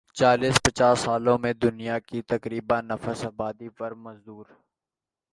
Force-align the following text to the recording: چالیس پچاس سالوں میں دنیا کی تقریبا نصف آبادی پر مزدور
چالیس 0.17 0.55
پچاس 0.63 0.97
سالوں 1.03 1.37
میں 1.43 1.53
دنیا 1.63 1.97
کی 2.07 2.19
تقریبا 2.31 2.77
نصف 2.81 3.25
آبادی 3.25 3.69
پر 3.77 3.91
مزدور 4.03 4.45